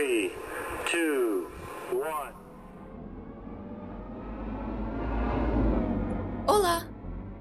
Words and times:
3, 0.00 0.32
2, 0.92 1.44
1. 1.92 1.98
Olá! 6.48 6.88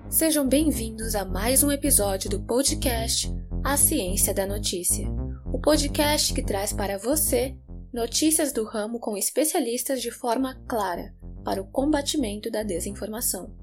Sejam 0.10 0.46
bem-vindos 0.46 1.16
a 1.16 1.24
mais 1.24 1.64
um 1.64 1.72
episódio 1.72 2.30
do 2.30 2.44
podcast 2.44 3.30
A 3.64 3.78
Ciência 3.78 4.34
da 4.34 4.46
Notícia. 4.46 5.08
O 5.54 5.62
podcast 5.62 6.34
que 6.34 6.44
traz 6.44 6.74
para 6.74 6.98
você 6.98 7.56
notícias 7.94 8.52
do 8.52 8.66
ramo 8.66 9.00
com 9.00 9.16
especialistas 9.16 10.02
de 10.02 10.12
forma 10.12 10.62
clara 10.68 11.16
para 11.46 11.62
o 11.62 11.72
combatimento 11.72 12.52
da 12.52 12.62
desinformação. 12.62 13.56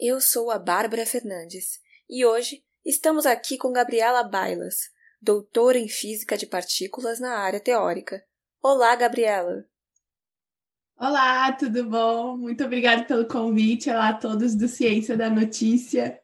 Eu 0.00 0.18
sou 0.18 0.50
a 0.50 0.58
Bárbara 0.58 1.04
Fernandes 1.04 1.78
e 2.08 2.24
hoje 2.24 2.64
estamos 2.82 3.26
aqui 3.26 3.58
com 3.58 3.70
Gabriela 3.70 4.22
Bailas, 4.22 4.91
doutora 5.22 5.78
em 5.78 5.86
Física 5.86 6.36
de 6.36 6.46
Partículas 6.46 7.20
na 7.20 7.38
área 7.38 7.60
teórica. 7.60 8.20
Olá, 8.60 8.96
Gabriela! 8.96 9.64
Olá, 10.98 11.52
tudo 11.52 11.88
bom? 11.88 12.36
Muito 12.36 12.64
obrigada 12.64 13.04
pelo 13.04 13.28
convite. 13.28 13.88
Olá 13.88 14.08
a 14.08 14.14
todos 14.14 14.56
do 14.56 14.66
Ciência 14.66 15.16
da 15.16 15.30
Notícia. 15.30 16.18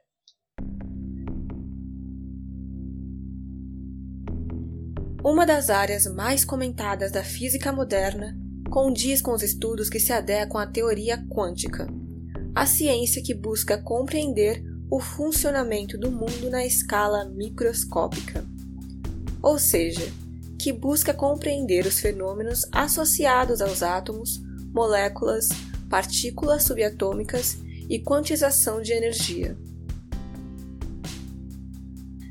Uma 5.25 5.47
das 5.47 5.71
áreas 5.71 6.07
mais 6.13 6.45
comentadas 6.45 7.13
da 7.13 7.23
física 7.23 7.73
moderna 7.73 8.37
condiz 8.69 9.23
com 9.23 9.33
os 9.33 9.45
estudos 9.45 9.89
que 9.89 10.01
se 10.01 10.13
adequam 10.13 10.61
à 10.61 10.67
teoria 10.67 11.25
quântica, 11.29 11.87
a 12.53 12.67
ciência 12.67 13.23
que 13.23 13.35
busca 13.35 13.81
compreender 13.81 14.61
o 14.91 14.99
funcionamento 14.99 15.97
do 15.97 16.11
mundo 16.11 16.51
na 16.51 16.65
escala 16.65 17.29
microscópica, 17.29 18.45
ou 19.43 19.59
seja, 19.59 20.13
que 20.59 20.73
busca 20.73 21.15
compreender 21.15 21.87
os 21.87 22.01
fenômenos 22.01 22.67
associados 22.73 23.61
aos 23.61 23.83
átomos, 23.83 24.43
moléculas, 24.73 25.49
partículas 25.89 26.65
subatômicas 26.65 27.59
e 27.89 27.99
quantização 27.99 28.83
de 28.83 28.93
energia. 28.93 29.57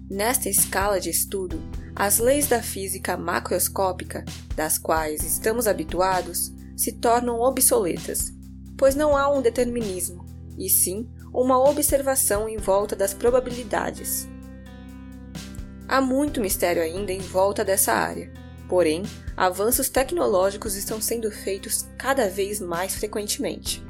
Nesta 0.09 0.49
escala 0.49 0.99
de 0.99 1.09
estudo, 1.09 1.61
as 1.95 2.19
leis 2.19 2.47
da 2.47 2.61
física 2.61 3.17
macroscópica, 3.17 4.23
das 4.55 4.77
quais 4.77 5.23
estamos 5.23 5.67
habituados, 5.67 6.53
se 6.75 6.91
tornam 6.93 7.41
obsoletas, 7.41 8.31
pois 8.77 8.95
não 8.95 9.17
há 9.17 9.27
um 9.29 9.41
determinismo, 9.41 10.23
e 10.57 10.69
sim 10.69 11.09
uma 11.33 11.57
observação 11.59 12.47
em 12.47 12.57
volta 12.57 12.95
das 12.95 13.13
probabilidades. 13.13 14.27
Há 15.87 16.01
muito 16.01 16.41
mistério 16.41 16.81
ainda 16.83 17.13
em 17.13 17.19
volta 17.19 17.63
dessa 17.63 17.93
área, 17.93 18.29
porém, 18.67 19.03
avanços 19.37 19.87
tecnológicos 19.87 20.75
estão 20.75 20.99
sendo 20.99 21.31
feitos 21.31 21.87
cada 21.97 22.29
vez 22.29 22.59
mais 22.59 22.95
frequentemente. 22.95 23.81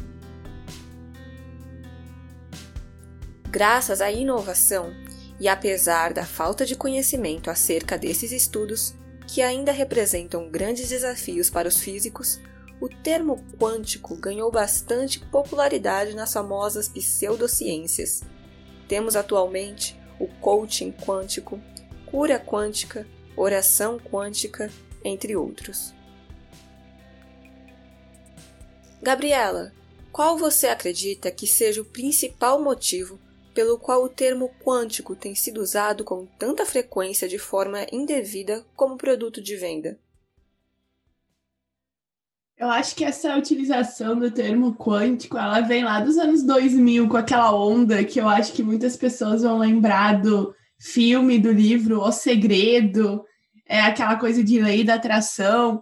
Graças 3.50 4.00
à 4.00 4.12
inovação 4.12 4.94
e 5.40 5.48
apesar 5.48 6.14
da 6.14 6.24
falta 6.24 6.68
de 6.68 6.76
conhecimento 6.76 7.50
acerca 7.50 7.98
desses 7.98 8.32
estudos, 8.32 8.94
que 9.26 9.42
ainda 9.42 9.72
representam 9.72 10.52
grandes 10.52 10.90
desafios 10.90 11.50
para 11.50 11.68
os 11.68 11.80
físicos, 11.80 12.40
o 12.80 12.88
termo 12.88 13.44
quântico 13.60 14.16
ganhou 14.16 14.52
bastante 14.52 15.20
popularidade 15.20 16.16
nas 16.16 16.32
famosas 16.32 16.88
pseudociências. 16.88 18.22
Temos 18.88 19.16
atualmente 19.16 20.00
o 20.20 20.28
coaching 20.28 20.92
quântico, 20.92 21.60
cura 22.10 22.40
quântica, 22.40 23.08
oração 23.36 24.00
quântica, 24.00 24.72
entre 25.04 25.36
outros. 25.36 25.94
Gabriela, 29.02 29.72
qual 30.12 30.38
você 30.38 30.68
acredita 30.68 31.30
que 31.30 31.46
seja 31.46 31.82
o 31.82 31.86
principal 31.86 32.62
motivo 32.62 33.20
pelo 33.54 33.78
qual 33.78 34.04
o 34.04 34.10
termo 34.10 34.52
quântico 34.64 35.16
tem 35.16 35.36
sido 35.36 35.62
usado 35.62 36.04
com 36.04 36.26
tanta 36.26 36.66
frequência 36.66 37.28
de 37.28 37.38
forma 37.38 37.86
indevida 37.92 38.66
como 38.76 38.98
produto 38.98 39.42
de 39.42 39.56
venda? 39.56 40.00
Eu 42.58 42.70
acho 42.70 42.96
que 42.96 43.06
essa 43.06 43.36
utilização 43.36 44.18
do 44.18 44.32
termo 44.32 44.76
quântico, 44.76 45.38
ela 45.38 45.62
vem 45.62 45.84
lá 45.84 46.00
dos 46.00 46.18
anos 46.18 46.42
2000, 46.42 47.08
com 47.08 47.18
aquela 47.18 47.56
onda 47.56 48.04
que 48.04 48.20
eu 48.20 48.28
acho 48.28 48.54
que 48.54 48.64
muitas 48.64 48.98
pessoas 48.98 49.44
vão 49.44 49.60
lembrar 49.60 50.20
do 50.22 50.56
filme, 50.80 51.40
do 51.40 51.52
livro 51.52 52.00
O 52.00 52.12
Segredo, 52.12 53.24
é 53.68 53.82
aquela 53.82 54.16
coisa 54.16 54.44
de 54.44 54.60
lei 54.60 54.84
da 54.84 54.96
atração. 54.96 55.82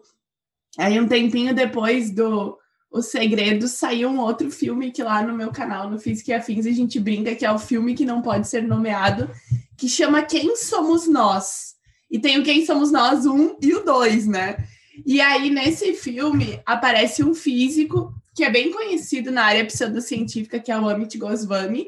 Aí 0.78 1.00
um 1.00 1.07
tempinho 1.07 1.53
depois 1.53 2.11
do 2.11 2.57
O 2.89 3.01
Segredo 3.01 3.67
saiu 3.67 4.09
um 4.09 4.19
outro 4.19 4.50
filme 4.51 4.91
que 4.91 5.03
lá 5.03 5.22
no 5.22 5.33
meu 5.33 5.51
canal, 5.51 5.89
no 5.89 6.00
Física 6.00 6.31
e 6.31 6.33
Afins, 6.33 6.66
a 6.66 6.72
gente 6.72 7.00
brinca 7.00 7.35
que 7.35 7.45
é 7.45 7.51
o 7.51 7.59
filme 7.59 7.94
que 7.94 8.06
não 8.06 8.22
pode 8.22 8.47
ser 8.47 8.63
nomeado, 8.63 9.29
que 9.78 9.88
chama 9.88 10.23
Quem 10.23 10.56
Somos 10.56 11.07
Nós. 11.07 11.75
E 12.09 12.19
tem 12.19 12.39
o 12.39 12.44
Quem 12.44 12.66
Somos 12.66 12.91
Nós 12.91 13.25
um 13.25 13.56
e 13.62 13.73
o 13.73 13.83
dois, 13.83 14.25
né? 14.25 14.57
E 15.06 15.19
aí, 15.19 15.50
nesse 15.50 15.94
filme, 15.94 16.62
aparece 16.66 17.23
um 17.23 17.33
físico 17.33 18.13
que 18.33 18.44
é 18.44 18.50
bem 18.50 18.72
conhecido 18.72 19.31
na 19.31 19.44
área 19.44 19.66
pseudocientífica, 19.66 20.59
que 20.59 20.72
é 20.72 20.77
o 20.77 20.88
Amit 20.88 21.17
Goswami, 21.17 21.88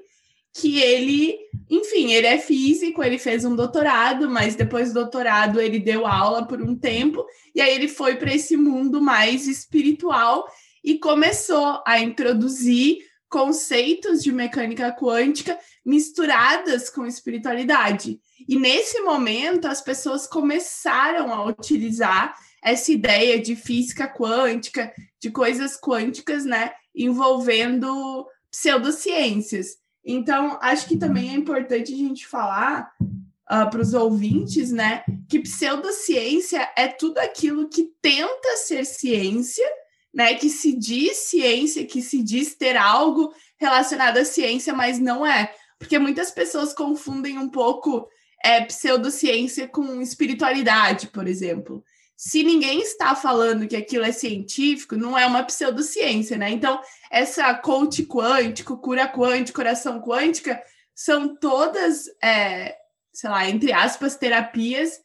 que 0.59 0.79
ele, 0.79 1.37
enfim, 1.69 2.13
ele 2.13 2.25
é 2.25 2.39
físico, 2.39 3.03
ele 3.03 3.19
fez 3.19 3.45
um 3.45 3.55
doutorado, 3.55 4.27
mas 4.27 4.55
depois 4.55 4.89
do 4.89 5.01
doutorado 5.01 5.61
ele 5.61 5.79
deu 5.79 6.07
aula 6.07 6.47
por 6.47 6.61
um 6.61 6.75
tempo, 6.75 7.23
e 7.53 7.61
aí 7.61 7.75
ele 7.75 7.87
foi 7.87 8.15
para 8.15 8.33
esse 8.33 8.57
mundo 8.57 8.99
mais 8.99 9.47
espiritual 9.47 10.47
e 10.83 10.97
começou 10.97 11.81
a 11.85 11.99
introduzir 11.99 12.97
conceitos 13.29 14.23
de 14.23 14.31
mecânica 14.31 14.91
quântica 14.91 15.59
misturadas 15.85 16.89
com 16.89 17.05
espiritualidade. 17.05 18.19
E 18.47 18.57
nesse 18.57 19.01
momento 19.01 19.67
as 19.67 19.81
pessoas 19.81 20.25
começaram 20.25 21.31
a 21.31 21.45
utilizar 21.45 22.33
essa 22.63 22.91
ideia 22.91 23.39
de 23.39 23.55
física 23.55 24.07
quântica, 24.07 24.91
de 25.21 25.29
coisas 25.29 25.79
quânticas, 25.79 26.45
né, 26.45 26.71
envolvendo 26.95 28.25
pseudociências. 28.49 29.77
Então, 30.09 30.57
acho 30.61 30.87
que 30.87 30.95
também 30.95 31.31
é 31.31 31.33
importante 31.33 31.93
a 31.93 31.97
gente 31.97 32.25
falar 32.25 32.89
uh, 33.01 33.05
ah, 33.45 33.65
para 33.65 33.81
os 33.81 33.93
ouvintes, 33.93 34.71
né, 34.71 35.03
que 35.29 35.39
pseudociência 35.39 36.71
é 36.77 36.87
tudo 36.87 37.17
aquilo 37.17 37.67
que 37.67 37.91
tenta 38.01 38.55
ser 38.55 38.85
ciência, 38.85 39.67
né, 40.13 40.33
que 40.35 40.49
se 40.49 40.71
diz 40.71 41.17
ciência, 41.17 41.85
que 41.85 42.01
se 42.01 42.23
diz 42.23 42.55
ter 42.55 42.77
algo 42.77 43.33
relacionado 43.59 44.17
à 44.17 44.23
ciência, 44.23 44.73
mas 44.73 44.97
não 44.97 45.25
é. 45.25 45.53
Porque 45.77 45.99
muitas 45.99 46.31
pessoas 46.31 46.73
confundem 46.73 47.37
um 47.37 47.49
pouco 47.49 48.07
é, 48.41 48.61
pseudociência 48.61 49.67
com 49.67 50.01
espiritualidade, 50.01 51.07
por 51.07 51.27
exemplo 51.27 51.83
se 52.17 52.41
ninguém 52.41 52.81
está 52.81 53.13
falando 53.13 53.67
que 53.67 53.75
aquilo 53.75 54.03
é 54.03 54.11
científico, 54.11 54.97
não 54.97 55.15
é 55.15 55.27
uma 55.27 55.43
pseudociência, 55.43 56.35
né? 56.35 56.49
Então, 56.49 56.81
essa 57.11 57.53
coach 57.53 58.03
quântico, 58.05 58.75
cura 58.77 59.07
quântica, 59.07 59.55
coração 59.55 60.01
quântica, 60.01 60.59
são 60.95 61.35
todas, 61.35 62.05
é, 62.23 62.75
sei 63.13 63.29
lá, 63.29 63.47
entre 63.47 63.71
aspas, 63.71 64.15
terapias 64.15 64.99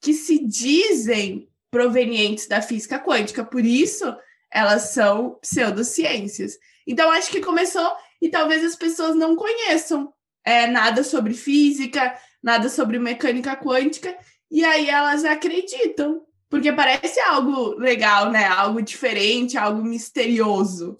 que 0.00 0.12
se 0.12 0.44
dizem 0.44 1.48
provenientes 1.70 2.48
da 2.48 2.60
física 2.60 2.98
quântica, 2.98 3.44
por 3.44 3.64
isso 3.64 4.12
elas 4.50 4.90
são 4.90 5.38
pseudociências. 5.40 6.58
Então, 6.84 7.12
acho 7.12 7.30
que 7.30 7.40
começou 7.40 7.96
e 8.20 8.28
talvez 8.28 8.64
as 8.64 8.74
pessoas 8.74 9.14
não 9.14 9.36
conheçam 9.36 10.12
é, 10.44 10.66
nada 10.66 11.04
sobre 11.04 11.32
física, 11.32 12.18
nada 12.42 12.68
sobre 12.68 12.98
mecânica 12.98 13.56
quântica, 13.56 14.18
e 14.50 14.64
aí 14.64 14.90
elas 14.90 15.24
acreditam 15.24 16.25
porque 16.48 16.72
parece 16.72 17.18
algo 17.20 17.74
legal, 17.78 18.30
né? 18.30 18.44
Algo 18.46 18.80
diferente, 18.80 19.56
algo 19.56 19.82
misterioso. 19.82 20.96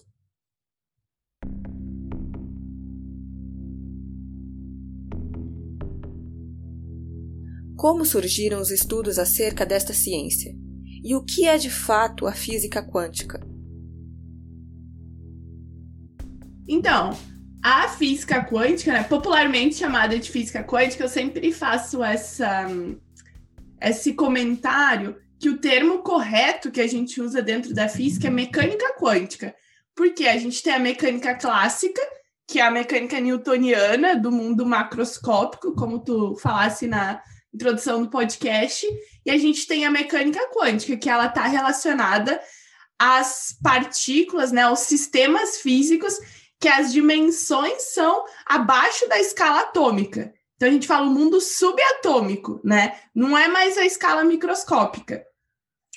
Como 7.77 8.03
surgiram 8.03 8.59
os 8.59 8.71
estudos 8.71 9.19
acerca 9.19 9.65
desta 9.65 9.93
ciência? 9.93 10.51
E 11.03 11.15
o 11.15 11.23
que 11.23 11.47
é 11.47 11.57
de 11.57 11.69
fato 11.69 12.25
a 12.25 12.33
física 12.33 12.83
quântica? 12.83 13.39
Então, 16.67 17.11
a 17.63 17.87
física 17.87 18.43
quântica, 18.43 18.91
né, 18.91 19.03
popularmente 19.03 19.75
chamada 19.75 20.17
de 20.17 20.29
física 20.29 20.63
quântica, 20.63 21.03
eu 21.03 21.07
sempre 21.07 21.51
faço 21.53 22.03
essa, 22.03 22.65
esse 23.79 24.13
comentário 24.13 25.15
que 25.39 25.49
o 25.49 25.57
termo 25.57 25.99
correto 25.99 26.71
que 26.71 26.81
a 26.81 26.87
gente 26.87 27.21
usa 27.21 27.41
dentro 27.41 27.73
da 27.73 27.87
física 27.87 28.27
é 28.27 28.31
mecânica 28.31 28.93
quântica, 28.99 29.55
porque 29.95 30.25
a 30.27 30.37
gente 30.37 30.61
tem 30.61 30.73
a 30.73 30.79
mecânica 30.79 31.35
clássica, 31.35 32.01
que 32.47 32.59
é 32.59 32.63
a 32.63 32.71
mecânica 32.71 33.19
newtoniana 33.19 34.15
do 34.15 34.31
mundo 34.31 34.65
macroscópico, 34.65 35.75
como 35.75 35.99
tu 35.99 36.35
falasse 36.37 36.87
na 36.87 37.21
introdução 37.53 38.03
do 38.03 38.09
podcast, 38.09 38.85
e 39.25 39.31
a 39.31 39.37
gente 39.37 39.67
tem 39.67 39.85
a 39.85 39.91
mecânica 39.91 40.39
quântica, 40.53 40.95
que 40.95 41.09
ela 41.09 41.25
está 41.25 41.45
relacionada 41.47 42.39
às 42.97 43.57
partículas, 43.61 44.51
né, 44.51 44.63
aos 44.63 44.79
sistemas 44.79 45.57
físicos, 45.57 46.17
que 46.59 46.67
as 46.67 46.91
dimensões 46.91 47.93
são 47.93 48.25
abaixo 48.45 49.07
da 49.07 49.19
escala 49.19 49.61
atômica. 49.61 50.33
Então 50.55 50.69
a 50.69 50.71
gente 50.71 50.87
fala 50.87 51.05
o 51.05 51.11
mundo 51.11 51.39
subatômico, 51.39 52.59
né? 52.63 52.97
Não 53.13 53.37
é 53.37 53.47
mais 53.47 53.77
a 53.77 53.85
escala 53.85 54.23
microscópica. 54.23 55.23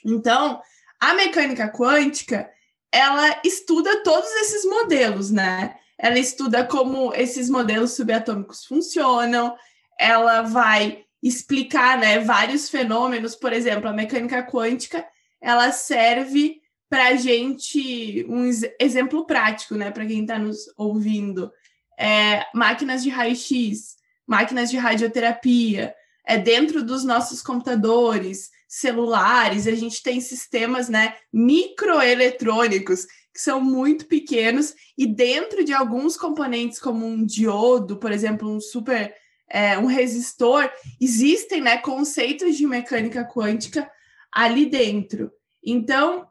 Então, 0.05 0.61
a 0.99 1.15
mecânica 1.15 1.69
quântica, 1.69 2.51
ela 2.93 3.41
estuda 3.45 4.03
todos 4.03 4.31
esses 4.37 4.65
modelos, 4.65 5.31
né? 5.31 5.77
Ela 5.99 6.19
estuda 6.19 6.65
como 6.65 7.15
esses 7.15 7.49
modelos 7.49 7.93
subatômicos 7.93 8.65
funcionam, 8.65 9.57
ela 9.99 10.43
vai 10.43 11.05
explicar, 11.23 11.99
né, 11.99 12.19
vários 12.21 12.71
fenômenos, 12.71 13.37
por 13.37 13.53
exemplo, 13.53 13.89
a 13.89 13.93
mecânica 13.93 14.43
quântica, 14.43 15.07
ela 15.41 15.71
serve 15.71 16.61
para 16.89 17.09
a 17.09 17.17
gente 17.17 18.25
um 18.29 18.51
exemplo 18.81 19.27
prático, 19.27 19.75
né, 19.75 19.91
para 19.91 20.07
quem 20.07 20.23
está 20.23 20.39
nos 20.39 20.73
ouvindo, 20.77 21.53
é, 21.99 22.47
máquinas 22.55 23.03
de 23.03 23.11
raio-x, 23.11 23.97
máquinas 24.27 24.71
de 24.71 24.79
radioterapia, 24.79 25.95
é 26.25 26.39
dentro 26.39 26.83
dos 26.83 27.05
nossos 27.05 27.43
computadores, 27.43 28.51
celulares, 28.71 29.67
a 29.67 29.75
gente 29.75 30.01
tem 30.01 30.21
sistemas, 30.21 30.89
né, 30.89 31.17
microeletrônicos 31.33 33.05
que 33.35 33.41
são 33.41 33.61
muito 33.61 34.07
pequenos 34.07 34.75
e 34.97 35.09
dentro 35.09 35.65
de 35.65 35.73
alguns 35.73 36.17
componentes 36.17 36.79
como 36.79 37.05
um 37.05 37.27
diodo, 37.27 37.97
por 37.97 38.13
exemplo, 38.13 38.49
um 38.49 38.61
super 38.61 39.13
é, 39.53 39.77
um 39.77 39.87
resistor, 39.87 40.71
existem, 41.01 41.61
né, 41.61 41.79
conceitos 41.79 42.57
de 42.57 42.65
mecânica 42.65 43.25
quântica 43.25 43.91
ali 44.33 44.67
dentro. 44.67 45.33
Então, 45.61 46.29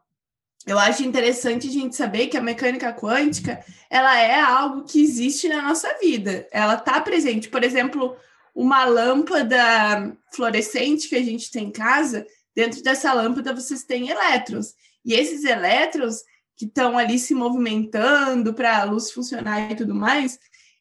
eu 0.66 0.78
acho 0.78 1.02
interessante 1.02 1.68
a 1.68 1.70
gente 1.70 1.94
saber 1.94 2.28
que 2.28 2.38
a 2.38 2.42
mecânica 2.42 2.90
quântica 2.94 3.62
ela 3.90 4.18
é 4.18 4.40
algo 4.40 4.84
que 4.84 5.02
existe 5.02 5.46
na 5.46 5.60
nossa 5.60 5.94
vida. 5.98 6.48
Ela 6.50 6.76
está 6.76 6.98
presente. 7.02 7.50
Por 7.50 7.62
exemplo, 7.62 8.16
uma 8.54 8.84
lâmpada 8.84 10.16
fluorescente 10.32 11.08
que 11.08 11.16
a 11.16 11.22
gente 11.22 11.50
tem 11.50 11.66
em 11.68 11.72
casa, 11.72 12.26
dentro 12.54 12.82
dessa 12.82 13.12
lâmpada 13.12 13.54
vocês 13.54 13.84
têm 13.84 14.08
elétrons. 14.08 14.74
E 15.04 15.14
esses 15.14 15.44
elétrons 15.44 16.22
que 16.56 16.66
estão 16.66 16.98
ali 16.98 17.18
se 17.18 17.34
movimentando 17.34 18.52
para 18.52 18.78
a 18.78 18.84
luz 18.84 19.10
funcionar 19.10 19.72
e 19.72 19.76
tudo 19.76 19.94
mais, 19.94 20.38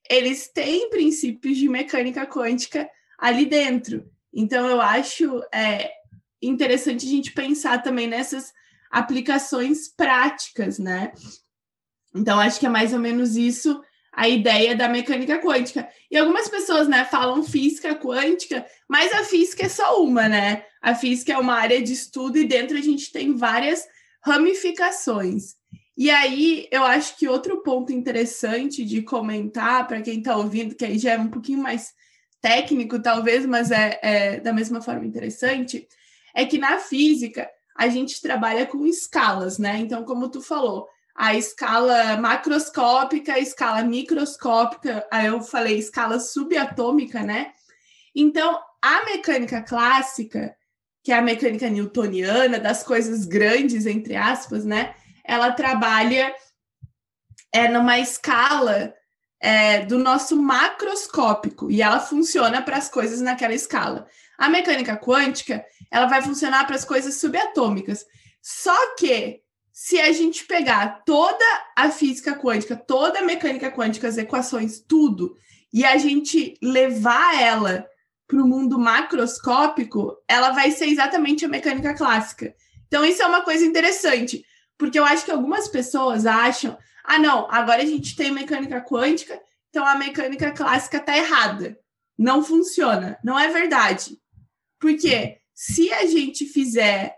eles 0.09 0.49
têm 0.49 0.89
princípios 0.89 1.57
de 1.57 1.69
mecânica 1.69 2.25
quântica 2.25 2.89
ali 3.17 3.45
dentro. 3.45 4.09
Então, 4.33 4.67
eu 4.67 4.81
acho 4.81 5.41
é, 5.53 5.91
interessante 6.41 7.05
a 7.05 7.09
gente 7.09 7.31
pensar 7.31 7.81
também 7.81 8.07
nessas 8.07 8.51
aplicações 8.91 9.87
práticas, 9.87 10.79
né? 10.79 11.13
Então, 12.13 12.39
acho 12.39 12.59
que 12.59 12.65
é 12.65 12.69
mais 12.69 12.91
ou 12.91 12.99
menos 12.99 13.35
isso 13.35 13.81
a 14.11 14.27
ideia 14.27 14.75
da 14.75 14.89
mecânica 14.89 15.39
quântica. 15.39 15.87
E 16.09 16.17
algumas 16.17 16.49
pessoas, 16.49 16.87
né, 16.87 17.05
falam 17.05 17.43
física 17.43 17.95
quântica, 17.95 18.65
mas 18.87 19.13
a 19.13 19.23
física 19.23 19.65
é 19.65 19.69
só 19.69 20.03
uma, 20.03 20.27
né? 20.27 20.65
A 20.81 20.95
física 20.95 21.33
é 21.33 21.37
uma 21.37 21.55
área 21.55 21.81
de 21.81 21.93
estudo 21.93 22.37
e 22.37 22.45
dentro 22.45 22.77
a 22.77 22.81
gente 22.81 23.11
tem 23.11 23.35
várias 23.35 23.85
ramificações. 24.21 25.55
E 25.97 26.09
aí, 26.09 26.67
eu 26.71 26.83
acho 26.83 27.17
que 27.17 27.27
outro 27.27 27.61
ponto 27.61 27.91
interessante 27.91 28.85
de 28.85 29.01
comentar 29.01 29.85
para 29.85 30.01
quem 30.01 30.19
está 30.19 30.37
ouvindo, 30.37 30.73
que 30.73 30.85
aí 30.85 30.97
já 30.97 31.11
é 31.11 31.17
um 31.17 31.27
pouquinho 31.27 31.61
mais 31.61 31.93
técnico, 32.41 33.01
talvez, 33.01 33.45
mas 33.45 33.69
é, 33.69 33.99
é 34.01 34.39
da 34.39 34.53
mesma 34.53 34.81
forma 34.81 35.05
interessante, 35.05 35.87
é 36.33 36.45
que 36.45 36.57
na 36.57 36.77
física 36.77 37.49
a 37.75 37.87
gente 37.89 38.21
trabalha 38.21 38.65
com 38.65 38.85
escalas, 38.85 39.57
né? 39.57 39.77
Então, 39.77 40.03
como 40.03 40.29
tu 40.29 40.41
falou, 40.41 40.87
a 41.19 41.35
escala 41.35 42.15
macroscópica, 42.15 43.33
a 43.33 43.39
escala 43.39 43.83
microscópica, 43.83 45.05
aí 45.11 45.25
eu 45.25 45.41
falei 45.41 45.77
escala 45.77 46.17
subatômica, 46.17 47.21
né? 47.21 47.51
Então, 48.15 48.57
a 48.81 49.03
mecânica 49.03 49.61
clássica, 49.61 50.55
que 51.03 51.11
é 51.11 51.17
a 51.17 51.21
mecânica 51.21 51.69
newtoniana, 51.69 52.57
das 52.57 52.83
coisas 52.83 53.25
grandes, 53.25 53.85
entre 53.85 54.15
aspas, 54.15 54.63
né? 54.63 54.95
Ela 55.25 55.51
trabalha 55.51 56.33
é, 57.51 57.67
numa 57.67 57.99
escala 57.99 58.93
é, 59.41 59.85
do 59.85 59.99
nosso 59.99 60.41
macroscópico 60.41 61.69
e 61.69 61.81
ela 61.81 61.99
funciona 61.99 62.61
para 62.61 62.77
as 62.77 62.87
coisas 62.87 63.19
naquela 63.19 63.53
escala. 63.53 64.07
A 64.37 64.47
mecânica 64.47 64.95
quântica, 64.95 65.65
ela 65.91 66.05
vai 66.05 66.21
funcionar 66.21 66.65
para 66.65 66.77
as 66.77 66.85
coisas 66.85 67.15
subatômicas. 67.15 68.05
Só 68.41 68.95
que 68.95 69.41
se 69.81 69.97
a 69.97 70.11
gente 70.11 70.43
pegar 70.43 71.05
toda 71.05 71.45
a 71.73 71.89
física 71.89 72.37
quântica, 72.37 72.75
toda 72.75 73.19
a 73.19 73.23
mecânica 73.23 73.71
quântica, 73.71 74.09
as 74.09 74.17
equações, 74.17 74.81
tudo, 74.81 75.37
e 75.71 75.85
a 75.85 75.95
gente 75.95 76.53
levar 76.61 77.41
ela 77.41 77.87
para 78.27 78.43
o 78.43 78.45
mundo 78.45 78.77
macroscópico, 78.77 80.17
ela 80.27 80.51
vai 80.51 80.69
ser 80.71 80.87
exatamente 80.87 81.45
a 81.45 81.47
mecânica 81.47 81.93
clássica. 81.93 82.53
Então, 82.87 83.05
isso 83.05 83.23
é 83.23 83.25
uma 83.25 83.41
coisa 83.41 83.65
interessante, 83.65 84.43
porque 84.77 84.99
eu 84.99 85.05
acho 85.05 85.23
que 85.23 85.31
algumas 85.31 85.69
pessoas 85.69 86.25
acham, 86.25 86.77
ah, 87.05 87.17
não, 87.17 87.49
agora 87.49 87.81
a 87.81 87.85
gente 87.85 88.17
tem 88.17 88.31
mecânica 88.31 88.81
quântica, 88.81 89.41
então 89.69 89.85
a 89.85 89.95
mecânica 89.95 90.51
clássica 90.51 90.97
está 90.97 91.15
errada. 91.15 91.79
Não 92.17 92.43
funciona. 92.43 93.17
Não 93.23 93.39
é 93.39 93.47
verdade. 93.47 94.17
Porque 94.77 95.37
se 95.53 95.89
a 95.93 96.05
gente 96.05 96.45
fizer 96.45 97.15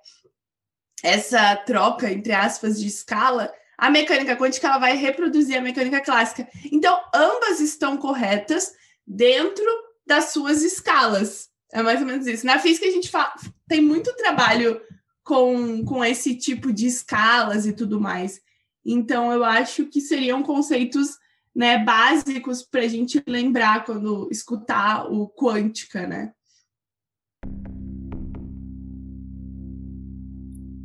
essa 1.04 1.56
troca, 1.56 2.12
entre 2.12 2.34
aspas, 2.34 2.80
de 2.80 2.88
escala, 2.88 3.52
a 3.78 3.90
mecânica 3.90 4.36
quântica 4.36 4.68
ela 4.68 4.78
vai 4.78 4.96
reproduzir 4.96 5.58
a 5.58 5.62
mecânica 5.62 6.02
clássica. 6.02 6.48
Então, 6.72 7.00
ambas 7.14 7.60
estão 7.60 7.98
corretas 7.98 8.72
dentro 9.06 9.66
das 10.06 10.26
suas 10.26 10.62
escalas. 10.62 11.50
É 11.74 11.82
mais 11.82 12.00
ou 12.00 12.06
menos 12.06 12.28
isso. 12.28 12.46
Na 12.46 12.60
física, 12.60 12.86
a 12.86 12.92
gente 12.92 13.10
fala, 13.10 13.34
tem 13.68 13.82
muito 13.82 14.16
trabalho 14.16 14.80
com, 15.24 15.84
com 15.84 16.04
esse 16.04 16.36
tipo 16.36 16.72
de 16.72 16.86
escalas 16.86 17.66
e 17.66 17.74
tudo 17.74 18.00
mais. 18.00 18.40
Então, 18.86 19.32
eu 19.32 19.44
acho 19.44 19.86
que 19.86 20.02
seriam 20.02 20.44
conceitos 20.44 21.18
né, 21.56 21.84
básicos 21.84 22.64
para 22.64 22.82
a 22.82 22.88
gente 22.88 23.24
lembrar 23.28 23.86
quando 23.86 24.28
escutar 24.32 25.12
o 25.12 25.28
quântica, 25.28 26.06
né? 26.08 26.34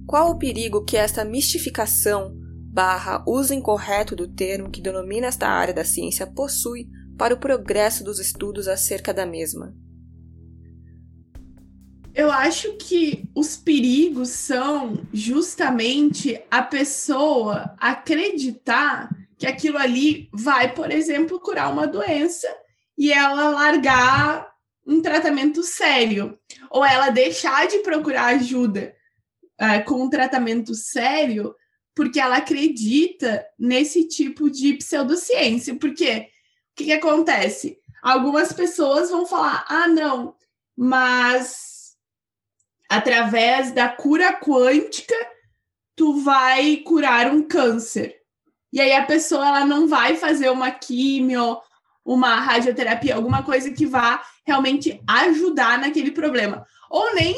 Qual 0.07 0.31
o 0.31 0.39
perigo 0.39 0.85
que 0.85 0.97
esta 0.97 1.25
mistificação 1.25 2.33
barra 2.73 3.25
uso 3.27 3.53
incorreto 3.53 4.15
do 4.15 4.29
termo 4.29 4.71
que 4.71 4.81
denomina 4.81 5.27
esta 5.27 5.49
área 5.49 5.75
da 5.75 5.85
ciência 5.85 6.25
possui 6.25 6.87
para 7.19 7.35
o 7.35 7.41
progresso 7.41 8.05
dos 8.05 8.21
estudos 8.21 8.69
acerca 8.69 9.13
da 9.13 9.27
mesma? 9.27 9.75
Eu 12.15 12.31
acho 12.31 12.77
que 12.77 13.29
os 13.35 13.57
perigos 13.57 14.29
são 14.29 15.05
justamente 15.13 16.41
a 16.51 16.63
pessoa 16.63 17.75
acreditar 17.77 19.11
que 19.37 19.47
aquilo 19.47 19.77
ali 19.77 20.29
vai, 20.33 20.73
por 20.73 20.93
exemplo, 20.93 21.41
curar 21.41 21.71
uma 21.73 21.87
doença 21.87 22.47
e 22.97 23.13
ela 23.13 23.51
largar 23.51 24.49
um 24.87 25.03
tratamento 25.03 25.65
sério, 25.65 26.39
ou 26.71 26.85
ela 26.85 27.11
deixar 27.11 27.67
de 27.67 27.81
procurar 27.81 28.27
ajuda 28.27 28.95
uh, 29.61 29.85
com 29.85 30.03
um 30.03 30.11
tratamento 30.11 30.75
sério 30.75 31.55
porque 31.97 32.21
ela 32.21 32.37
acredita 32.37 33.47
nesse 33.59 34.07
tipo 34.07 34.51
de 34.51 34.75
pseudociência. 34.75 35.75
Porque 35.77 36.19
o 36.19 36.77
que, 36.77 36.85
que 36.85 36.93
acontece? 36.93 37.79
Algumas 38.03 38.53
pessoas 38.53 39.11
vão 39.11 39.25
falar: 39.27 39.65
ah, 39.67 39.89
não, 39.89 40.37
mas 40.77 41.97
através 42.89 43.73
da 43.73 43.89
cura 43.89 44.39
quântica, 44.39 45.17
tu 45.97 46.21
vai 46.21 46.77
curar 46.77 47.33
um 47.33 47.43
câncer. 47.43 48.15
E 48.71 48.81
aí 48.81 48.93
a 48.93 49.07
pessoa 49.07 49.47
ela 49.47 49.65
não 49.65 49.89
vai 49.89 50.17
fazer 50.17 50.51
uma 50.51 50.71
químio, 50.71 51.59
uma 52.05 52.37
radioterapia, 52.41 53.17
alguma 53.17 53.43
coisa 53.43 53.73
que 53.73 53.87
vá 53.87 54.23
realmente 54.47 55.03
ajudar 55.09 55.79
naquele 55.79 56.11
problema. 56.11 56.67
Ou 56.91 57.15
nem 57.15 57.35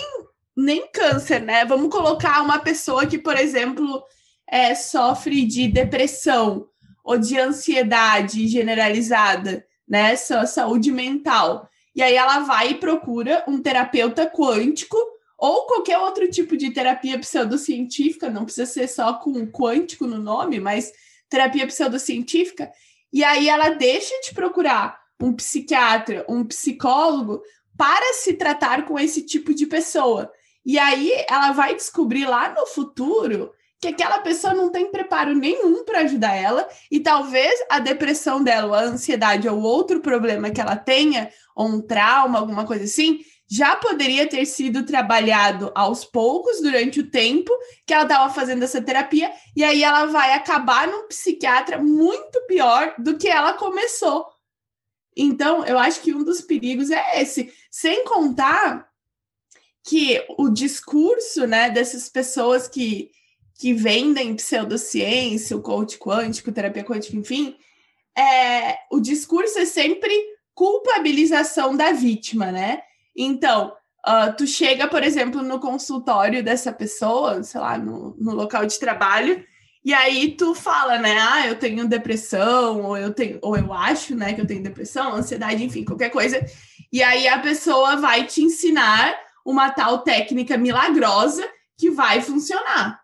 nem 0.58 0.88
câncer, 0.90 1.40
né? 1.40 1.64
Vamos 1.64 1.88
colocar 1.88 2.42
uma 2.42 2.58
pessoa 2.58 3.06
que, 3.06 3.16
por 3.16 3.36
exemplo, 3.36 4.02
é, 4.44 4.74
sofre 4.74 5.44
de 5.44 5.68
depressão 5.68 6.66
ou 7.04 7.16
de 7.16 7.38
ansiedade 7.38 8.48
generalizada, 8.48 9.64
né? 9.88 10.16
Saúde 10.16 10.90
mental. 10.90 11.68
E 11.94 12.02
aí 12.02 12.14
ela 12.14 12.40
vai 12.40 12.70
e 12.70 12.74
procura 12.74 13.44
um 13.46 13.62
terapeuta 13.62 14.26
quântico 14.26 14.96
ou 15.38 15.66
qualquer 15.66 15.98
outro 15.98 16.28
tipo 16.28 16.56
de 16.56 16.70
terapia 16.70 17.16
pseudocientífica, 17.20 18.28
não 18.28 18.44
precisa 18.44 18.66
ser 18.66 18.88
só 18.88 19.14
com 19.14 19.46
quântico 19.46 20.08
no 20.08 20.18
nome, 20.18 20.58
mas 20.58 20.92
terapia 21.28 21.66
pseudocientífica. 21.68 22.68
E 23.12 23.22
aí 23.22 23.48
ela 23.48 23.70
deixa 23.70 24.12
de 24.22 24.34
procurar 24.34 25.00
um 25.20 25.32
psiquiatra, 25.32 26.24
um 26.28 26.44
psicólogo, 26.44 27.40
para 27.76 28.14
se 28.14 28.32
tratar 28.34 28.86
com 28.86 28.98
esse 28.98 29.22
tipo 29.22 29.54
de 29.54 29.64
pessoa. 29.64 30.32
E 30.68 30.78
aí 30.78 31.24
ela 31.26 31.52
vai 31.52 31.74
descobrir 31.74 32.26
lá 32.26 32.50
no 32.50 32.66
futuro 32.66 33.50
que 33.80 33.88
aquela 33.88 34.18
pessoa 34.18 34.52
não 34.52 34.70
tem 34.70 34.90
preparo 34.90 35.34
nenhum 35.34 35.82
para 35.82 36.00
ajudar 36.00 36.34
ela. 36.34 36.68
E 36.90 37.00
talvez 37.00 37.58
a 37.70 37.78
depressão 37.78 38.44
dela, 38.44 38.78
a 38.78 38.84
ansiedade 38.84 39.48
ou 39.48 39.62
outro 39.62 40.00
problema 40.00 40.50
que 40.50 40.60
ela 40.60 40.76
tenha, 40.76 41.32
ou 41.56 41.68
um 41.68 41.80
trauma, 41.80 42.38
alguma 42.38 42.66
coisa 42.66 42.84
assim, 42.84 43.20
já 43.50 43.76
poderia 43.76 44.28
ter 44.28 44.44
sido 44.44 44.84
trabalhado 44.84 45.72
aos 45.74 46.04
poucos 46.04 46.60
durante 46.60 47.00
o 47.00 47.10
tempo 47.10 47.50
que 47.86 47.94
ela 47.94 48.02
estava 48.02 48.28
fazendo 48.28 48.62
essa 48.62 48.82
terapia. 48.82 49.32
E 49.56 49.64
aí 49.64 49.82
ela 49.82 50.04
vai 50.04 50.34
acabar 50.34 50.86
num 50.86 51.08
psiquiatra 51.08 51.78
muito 51.78 52.44
pior 52.46 52.94
do 52.98 53.16
que 53.16 53.26
ela 53.26 53.54
começou. 53.54 54.26
Então, 55.16 55.64
eu 55.64 55.78
acho 55.78 56.02
que 56.02 56.12
um 56.12 56.22
dos 56.22 56.42
perigos 56.42 56.90
é 56.90 57.22
esse, 57.22 57.50
sem 57.70 58.04
contar 58.04 58.87
que 59.86 60.24
o 60.36 60.48
discurso, 60.48 61.46
né, 61.46 61.70
dessas 61.70 62.08
pessoas 62.08 62.68
que 62.68 63.10
que 63.58 63.74
vendem 63.74 64.36
pseudociência, 64.36 65.56
o 65.56 65.60
coach 65.60 65.98
quântico, 65.98 66.52
terapia 66.52 66.84
quântica, 66.84 67.16
enfim, 67.16 67.56
é, 68.16 68.78
o 68.90 69.00
discurso 69.00 69.58
é 69.58 69.64
sempre 69.64 70.12
culpabilização 70.54 71.76
da 71.76 71.90
vítima, 71.90 72.52
né? 72.52 72.80
Então, 73.16 73.72
uh, 74.06 74.32
tu 74.36 74.46
chega, 74.46 74.86
por 74.86 75.02
exemplo, 75.02 75.42
no 75.42 75.58
consultório 75.58 76.42
dessa 76.42 76.72
pessoa, 76.72 77.42
sei 77.42 77.60
lá, 77.60 77.76
no, 77.76 78.16
no 78.18 78.32
local 78.32 78.64
de 78.64 78.78
trabalho, 78.78 79.44
e 79.84 79.92
aí 79.92 80.36
tu 80.36 80.54
fala, 80.54 80.98
né? 80.98 81.16
Ah, 81.18 81.46
eu 81.46 81.56
tenho 81.56 81.88
depressão, 81.88 82.82
ou 82.82 82.96
eu 82.96 83.12
tenho, 83.12 83.38
ou 83.42 83.56
eu 83.56 83.72
acho, 83.72 84.14
né, 84.14 84.34
que 84.34 84.40
eu 84.40 84.46
tenho 84.46 84.62
depressão, 84.62 85.14
ansiedade, 85.14 85.64
enfim, 85.64 85.84
qualquer 85.84 86.10
coisa. 86.10 86.44
E 86.92 87.02
aí 87.02 87.26
a 87.26 87.38
pessoa 87.40 87.96
vai 87.96 88.24
te 88.24 88.42
ensinar 88.42 89.16
uma 89.48 89.70
tal 89.70 90.00
técnica 90.00 90.58
milagrosa 90.58 91.42
que 91.78 91.90
vai 91.90 92.20
funcionar. 92.20 93.00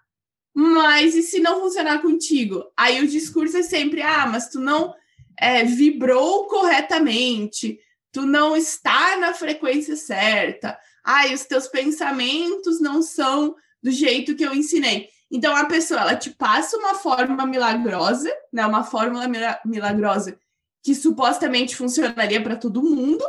Mas 0.55 1.15
e 1.15 1.23
se 1.23 1.41
não 1.41 1.59
funcionar 1.61 2.03
contigo? 2.03 2.71
Aí 2.77 3.01
o 3.01 3.09
discurso 3.09 3.57
é 3.57 3.63
sempre: 3.63 4.03
ah, 4.03 4.27
mas 4.27 4.51
tu 4.51 4.61
não 4.61 4.95
é, 5.41 5.65
vibrou 5.65 6.47
corretamente, 6.47 7.81
tu 8.13 8.27
não 8.27 8.55
está 8.55 9.17
na 9.17 9.33
frequência 9.33 9.97
certa, 9.97 10.79
ah, 11.03 11.27
os 11.33 11.47
teus 11.47 11.67
pensamentos 11.67 12.79
não 12.79 13.01
são 13.01 13.57
do 13.83 13.91
jeito 13.91 14.37
que 14.37 14.45
eu 14.45 14.55
ensinei. 14.55 15.09
Então 15.31 15.57
a 15.57 15.65
pessoa 15.65 16.03
ela 16.03 16.15
te 16.15 16.31
passa 16.31 16.77
uma 16.77 16.95
fórmula 16.95 17.47
milagrosa, 17.47 18.31
né, 18.53 18.67
uma 18.67 18.85
fórmula 18.85 19.25
milagrosa 19.65 20.39
que 20.83 20.95
supostamente 20.95 21.75
funcionaria 21.75 22.43
para 22.43 22.55
todo 22.55 22.83
mundo, 22.83 23.25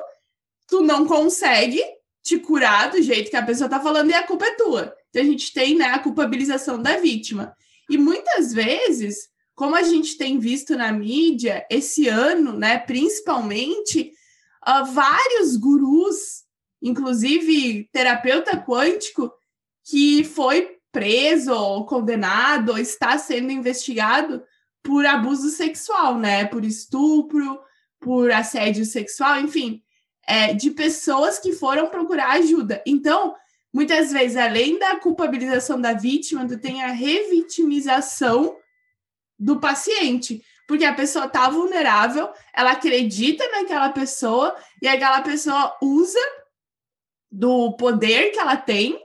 tu 0.68 0.82
não 0.82 1.06
consegue 1.06 1.82
te 2.26 2.40
curar 2.40 2.90
do 2.90 3.02
jeito 3.04 3.30
que 3.30 3.38
a 3.38 3.46
pessoa 3.46 3.68
está 3.68 3.80
falando 3.80 4.10
e 4.10 4.14
a 4.16 4.24
culpa 4.24 4.48
é 4.48 4.56
tua. 4.56 4.96
Então 5.10 5.22
a 5.22 5.26
gente 5.26 5.54
tem 5.54 5.76
né, 5.76 5.86
a 5.86 6.00
culpabilização 6.00 6.82
da 6.82 6.98
vítima. 6.98 7.56
E 7.88 8.00
muitas 8.00 8.52
vezes, 8.52 9.30
como 9.54 9.76
a 9.76 9.84
gente 9.84 10.18
tem 10.18 10.40
visto 10.40 10.76
na 10.76 10.92
mídia, 10.92 11.64
esse 11.70 12.08
ano, 12.08 12.58
né, 12.58 12.80
principalmente, 12.80 14.12
uh, 14.68 14.84
vários 14.86 15.56
gurus, 15.56 16.44
inclusive 16.82 17.88
terapeuta 17.94 18.58
quântico, 18.58 19.32
que 19.88 20.24
foi 20.24 20.80
preso 20.92 21.54
ou 21.54 21.86
condenado 21.86 22.72
ou 22.72 22.80
está 22.80 23.20
sendo 23.20 23.52
investigado 23.52 24.42
por 24.82 25.06
abuso 25.06 25.50
sexual, 25.50 26.18
né? 26.18 26.46
Por 26.46 26.66
estupro, 26.66 27.60
por 28.00 28.32
assédio 28.32 28.84
sexual, 28.84 29.42
enfim, 29.42 29.84
é, 30.28 30.54
de 30.54 30.72
pessoas 30.72 31.40
que 31.40 31.54
foram 31.54 31.88
procurar 31.88 32.32
ajuda. 32.32 32.82
Então, 32.86 33.36
muitas 33.74 34.12
vezes, 34.12 34.38
além 34.38 34.80
da 34.80 35.00
culpabilização 35.00 35.80
da 35.80 35.94
vítima, 35.94 36.48
tu 36.48 36.58
tem 36.58 36.84
a 36.84 36.88
revitimização 36.88 38.58
do 39.38 39.60
paciente. 39.60 40.42
Porque 40.68 40.86
a 40.86 40.94
pessoa 40.94 41.26
está 41.26 41.48
vulnerável, 41.50 42.32
ela 42.54 42.72
acredita 42.72 43.48
naquela 43.52 43.90
pessoa 43.90 44.56
e 44.82 44.88
aquela 44.88 45.22
pessoa 45.22 45.78
usa 45.82 46.20
do 47.32 47.74
poder 47.74 48.32
que 48.32 48.40
ela 48.40 48.58
tem 48.58 49.00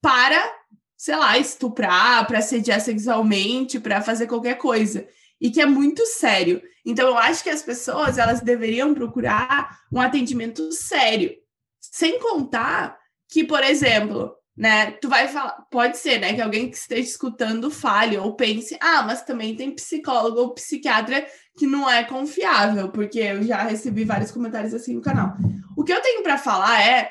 para, 0.00 0.54
sei 0.96 1.16
lá, 1.16 1.36
estuprar, 1.36 2.26
para 2.26 2.38
assediar 2.38 2.80
sexualmente, 2.80 3.80
para 3.80 4.02
fazer 4.02 4.26
qualquer 4.28 4.56
coisa. 4.56 5.08
E 5.44 5.50
que 5.50 5.60
é 5.60 5.66
muito 5.66 6.06
sério. 6.06 6.62
Então, 6.86 7.06
eu 7.06 7.18
acho 7.18 7.44
que 7.44 7.50
as 7.50 7.62
pessoas 7.62 8.16
elas 8.16 8.40
deveriam 8.40 8.94
procurar 8.94 9.78
um 9.92 10.00
atendimento 10.00 10.72
sério. 10.72 11.34
Sem 11.78 12.18
contar 12.18 12.96
que, 13.28 13.44
por 13.44 13.62
exemplo, 13.62 14.34
né, 14.56 14.92
tu 14.92 15.06
vai 15.06 15.28
falar, 15.28 15.52
pode 15.70 15.98
ser, 15.98 16.18
né, 16.18 16.32
que 16.32 16.40
alguém 16.40 16.70
que 16.70 16.78
esteja 16.78 17.02
escutando 17.02 17.70
fale 17.70 18.16
ou 18.16 18.34
pense, 18.34 18.74
ah, 18.80 19.02
mas 19.02 19.20
também 19.20 19.54
tem 19.54 19.74
psicólogo 19.74 20.40
ou 20.40 20.54
psiquiatra 20.54 21.26
que 21.58 21.66
não 21.66 21.90
é 21.90 22.04
confiável, 22.04 22.90
porque 22.90 23.18
eu 23.18 23.42
já 23.42 23.64
recebi 23.64 24.02
vários 24.02 24.30
comentários 24.30 24.72
assim 24.72 24.94
no 24.94 25.02
canal. 25.02 25.34
O 25.76 25.84
que 25.84 25.92
eu 25.92 26.00
tenho 26.00 26.22
para 26.22 26.38
falar 26.38 26.80
é 26.80 27.10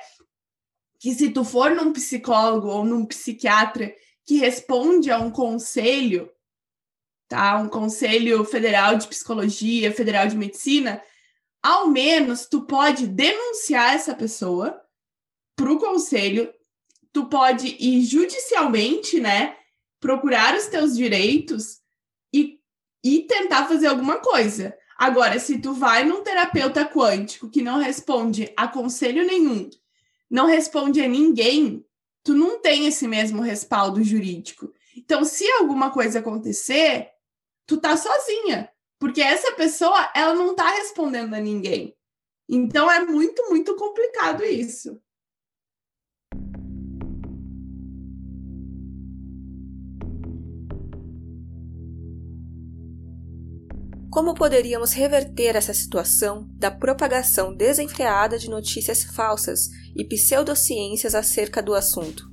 que 0.99 1.13
se 1.13 1.29
tu 1.29 1.43
for 1.43 1.69
num 1.69 1.93
psicólogo 1.93 2.67
ou 2.67 2.83
num 2.83 3.05
psiquiatra 3.05 3.93
que 4.25 4.37
responde 4.37 5.11
a 5.11 5.19
um 5.19 5.29
conselho, 5.29 6.31
tá? 7.33 7.57
Um 7.57 7.67
conselho 7.67 8.45
federal 8.45 8.95
de 8.95 9.07
psicologia, 9.07 9.91
federal 9.91 10.27
de 10.27 10.37
medicina, 10.37 11.01
ao 11.63 11.87
menos 11.87 12.45
tu 12.45 12.61
pode 12.61 13.07
denunciar 13.07 13.95
essa 13.95 14.13
pessoa 14.13 14.79
para 15.55 15.71
o 15.71 15.79
conselho, 15.79 16.53
tu 17.11 17.25
pode 17.25 17.75
ir 17.79 18.03
judicialmente, 18.03 19.19
né, 19.19 19.55
procurar 19.99 20.55
os 20.55 20.67
teus 20.67 20.95
direitos 20.95 21.79
e, 22.31 22.59
e 23.03 23.21
tentar 23.23 23.65
fazer 23.67 23.87
alguma 23.87 24.17
coisa. 24.17 24.77
Agora, 24.95 25.39
se 25.39 25.57
tu 25.57 25.73
vai 25.73 26.05
num 26.05 26.21
terapeuta 26.21 26.85
quântico 26.85 27.49
que 27.49 27.63
não 27.63 27.79
responde 27.79 28.53
a 28.55 28.67
conselho 28.67 29.25
nenhum, 29.25 29.71
não 30.29 30.45
responde 30.45 31.01
a 31.01 31.07
ninguém, 31.07 31.83
tu 32.23 32.35
não 32.35 32.61
tem 32.61 32.85
esse 32.85 33.07
mesmo 33.07 33.41
respaldo 33.41 34.03
jurídico. 34.03 34.71
Então, 34.95 35.23
se 35.25 35.49
alguma 35.53 35.89
coisa 35.89 36.19
acontecer, 36.19 37.12
tu 37.65 37.79
tá 37.79 37.95
sozinha, 37.95 38.69
porque 38.99 39.21
essa 39.21 39.53
pessoa, 39.53 40.11
ela 40.15 40.33
não 40.33 40.55
tá 40.55 40.69
respondendo 40.71 41.33
a 41.33 41.39
ninguém. 41.39 41.95
Então 42.49 42.91
é 42.91 43.03
muito, 43.05 43.49
muito 43.49 43.75
complicado 43.75 44.43
isso. 44.43 45.01
Como 54.11 54.35
poderíamos 54.35 54.93
reverter 54.93 55.55
essa 55.55 55.73
situação 55.73 56.47
da 56.59 56.69
propagação 56.69 57.55
desenfreada 57.55 58.37
de 58.37 58.47
notícias 58.47 59.03
falsas 59.03 59.69
e 59.95 60.05
pseudociências 60.05 61.15
acerca 61.15 61.63
do 61.63 61.73
assunto? 61.73 62.32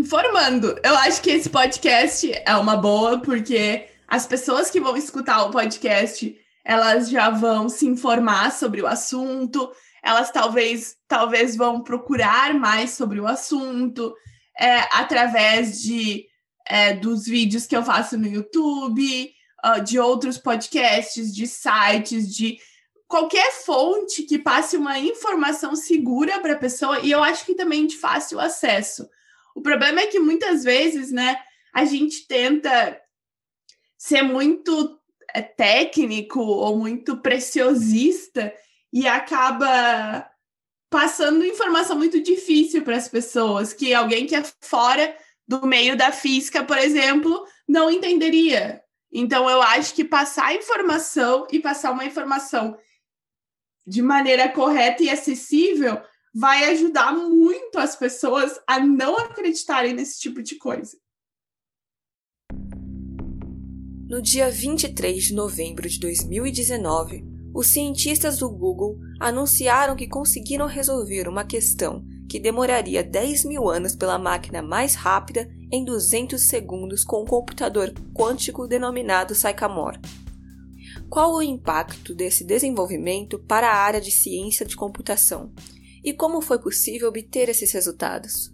Informando. 0.00 0.80
Eu 0.82 0.96
acho 0.96 1.20
que 1.20 1.30
esse 1.30 1.50
podcast 1.50 2.32
é 2.46 2.56
uma 2.56 2.74
boa, 2.74 3.20
porque 3.20 3.86
as 4.08 4.26
pessoas 4.26 4.70
que 4.70 4.80
vão 4.80 4.96
escutar 4.96 5.44
o 5.44 5.50
podcast, 5.50 6.34
elas 6.64 7.10
já 7.10 7.28
vão 7.28 7.68
se 7.68 7.86
informar 7.86 8.50
sobre 8.50 8.80
o 8.80 8.86
assunto, 8.86 9.70
elas 10.02 10.30
talvez, 10.30 10.96
talvez 11.06 11.54
vão 11.54 11.82
procurar 11.82 12.54
mais 12.54 12.92
sobre 12.92 13.20
o 13.20 13.26
assunto, 13.26 14.14
é, 14.58 14.78
através 14.90 15.82
de 15.82 16.24
é, 16.66 16.94
dos 16.94 17.26
vídeos 17.26 17.66
que 17.66 17.76
eu 17.76 17.84
faço 17.84 18.16
no 18.16 18.26
YouTube, 18.26 19.30
uh, 19.62 19.84
de 19.84 19.98
outros 19.98 20.38
podcasts, 20.38 21.34
de 21.34 21.46
sites, 21.46 22.34
de 22.34 22.56
qualquer 23.06 23.52
fonte 23.66 24.22
que 24.22 24.38
passe 24.38 24.78
uma 24.78 24.98
informação 24.98 25.76
segura 25.76 26.40
para 26.40 26.54
a 26.54 26.58
pessoa 26.58 27.00
e 27.00 27.10
eu 27.10 27.22
acho 27.22 27.44
que 27.44 27.54
também 27.54 27.86
de 27.86 27.98
fácil 27.98 28.40
acesso. 28.40 29.06
O 29.54 29.60
problema 29.60 30.00
é 30.00 30.06
que 30.06 30.18
muitas 30.18 30.64
vezes, 30.64 31.10
né, 31.10 31.36
a 31.72 31.84
gente 31.84 32.26
tenta 32.26 33.00
ser 33.98 34.22
muito 34.22 34.98
é, 35.34 35.42
técnico 35.42 36.40
ou 36.40 36.78
muito 36.78 37.16
preciosista 37.18 38.52
e 38.92 39.06
acaba 39.06 40.28
passando 40.90 41.44
informação 41.44 41.96
muito 41.96 42.20
difícil 42.20 42.82
para 42.82 42.96
as 42.96 43.08
pessoas, 43.08 43.72
que 43.72 43.94
alguém 43.94 44.26
que 44.26 44.34
é 44.34 44.42
fora 44.60 45.16
do 45.46 45.66
meio 45.66 45.96
da 45.96 46.10
física, 46.10 46.64
por 46.64 46.78
exemplo, 46.78 47.44
não 47.68 47.90
entenderia. 47.90 48.82
Então, 49.12 49.48
eu 49.48 49.60
acho 49.62 49.94
que 49.94 50.04
passar 50.04 50.54
informação 50.54 51.46
e 51.50 51.60
passar 51.60 51.92
uma 51.92 52.04
informação 52.04 52.76
de 53.86 54.02
maneira 54.02 54.48
correta 54.48 55.02
e 55.02 55.10
acessível 55.10 56.00
vai 56.34 56.70
ajudar 56.70 57.12
muito 57.12 57.78
as 57.78 57.96
pessoas 57.96 58.58
a 58.66 58.78
não 58.78 59.16
acreditarem 59.16 59.94
nesse 59.94 60.20
tipo 60.20 60.42
de 60.42 60.56
coisa. 60.56 60.96
No 64.08 64.20
dia 64.20 64.50
23 64.50 65.24
de 65.24 65.34
novembro 65.34 65.88
de 65.88 66.00
2019, 66.00 67.24
os 67.54 67.68
cientistas 67.68 68.38
do 68.38 68.48
Google 68.48 68.98
anunciaram 69.20 69.96
que 69.96 70.08
conseguiram 70.08 70.66
resolver 70.66 71.28
uma 71.28 71.44
questão 71.44 72.04
que 72.28 72.38
demoraria 72.38 73.02
10 73.02 73.44
mil 73.44 73.68
anos 73.68 73.96
pela 73.96 74.18
máquina 74.18 74.62
mais 74.62 74.94
rápida 74.94 75.48
em 75.70 75.84
200 75.84 76.40
segundos 76.40 77.04
com 77.04 77.22
um 77.22 77.24
computador 77.24 77.92
quântico 78.14 78.68
denominado 78.68 79.34
Sycamore. 79.34 80.00
Qual 81.08 81.34
o 81.34 81.42
impacto 81.42 82.14
desse 82.14 82.44
desenvolvimento 82.44 83.38
para 83.38 83.68
a 83.68 83.76
área 83.76 84.00
de 84.00 84.12
ciência 84.12 84.64
de 84.64 84.76
computação? 84.76 85.52
E 86.02 86.12
como 86.12 86.40
foi 86.40 86.58
possível 86.58 87.08
obter 87.08 87.48
esses 87.48 87.70
resultados? 87.72 88.52